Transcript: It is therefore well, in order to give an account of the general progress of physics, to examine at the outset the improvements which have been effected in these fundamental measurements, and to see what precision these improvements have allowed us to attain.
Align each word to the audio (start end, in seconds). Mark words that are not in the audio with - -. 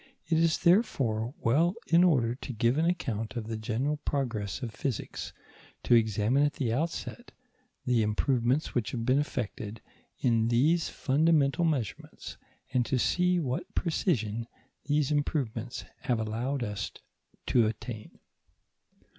It 0.27 0.39
is 0.39 0.57
therefore 0.57 1.35
well, 1.41 1.75
in 1.85 2.03
order 2.03 2.33
to 2.33 2.53
give 2.53 2.79
an 2.79 2.85
account 2.87 3.35
of 3.35 3.45
the 3.45 3.55
general 3.55 3.97
progress 3.97 4.63
of 4.63 4.73
physics, 4.73 5.31
to 5.83 5.93
examine 5.93 6.41
at 6.43 6.53
the 6.53 6.73
outset 6.73 7.33
the 7.85 8.01
improvements 8.01 8.73
which 8.73 8.89
have 8.93 9.05
been 9.05 9.19
effected 9.19 9.79
in 10.17 10.47
these 10.47 10.89
fundamental 10.89 11.65
measurements, 11.65 12.37
and 12.73 12.83
to 12.87 12.97
see 12.97 13.39
what 13.39 13.75
precision 13.75 14.47
these 14.85 15.11
improvements 15.11 15.85
have 15.99 16.19
allowed 16.19 16.63
us 16.63 16.91
to 17.45 17.67
attain. 17.67 18.17